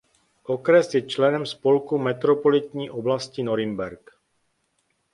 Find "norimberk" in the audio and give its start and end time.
3.43-4.09